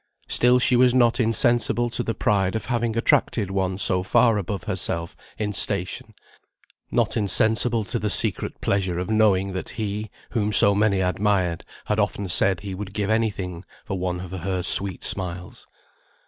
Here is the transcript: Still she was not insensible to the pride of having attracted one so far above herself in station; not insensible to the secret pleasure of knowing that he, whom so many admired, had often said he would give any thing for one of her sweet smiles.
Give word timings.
Still 0.27 0.57
she 0.57 0.75
was 0.75 0.95
not 0.95 1.19
insensible 1.19 1.87
to 1.91 2.01
the 2.01 2.15
pride 2.15 2.55
of 2.55 2.65
having 2.65 2.97
attracted 2.97 3.51
one 3.51 3.77
so 3.77 4.01
far 4.01 4.39
above 4.39 4.63
herself 4.63 5.15
in 5.37 5.53
station; 5.53 6.15
not 6.89 7.15
insensible 7.15 7.83
to 7.83 7.99
the 7.99 8.09
secret 8.09 8.59
pleasure 8.61 8.97
of 8.97 9.11
knowing 9.11 9.51
that 9.53 9.69
he, 9.77 10.09
whom 10.31 10.51
so 10.51 10.73
many 10.73 11.01
admired, 11.01 11.63
had 11.85 11.99
often 11.99 12.27
said 12.27 12.61
he 12.61 12.73
would 12.73 12.95
give 12.95 13.11
any 13.11 13.29
thing 13.29 13.63
for 13.85 13.95
one 13.99 14.19
of 14.21 14.31
her 14.31 14.63
sweet 14.63 15.03
smiles. 15.03 15.67